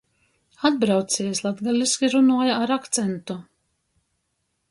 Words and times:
Atbrauciejs 0.69 1.41
latgaliski 1.47 2.09
runuoja 2.15 2.57
ar 2.63 2.75
akcentu. 2.79 3.39